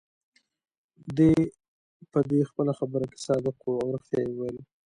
دی 1.17 1.33
په 2.11 2.19
دې 2.29 2.41
خپله 2.49 2.71
خبره 2.79 3.05
کې 3.11 3.17
صادق 3.27 3.55
وو، 3.61 3.75
او 3.81 3.87
ريښتیا 3.93 4.19
يې 4.25 4.31
ویل. 4.35 4.57